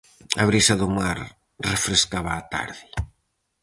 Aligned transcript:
A 0.41 0.43
brisa 0.49 0.73
do 0.81 0.87
mar 0.99 1.19
refrescaba 1.71 2.31
a 2.35 2.41
tarde. 2.53 2.83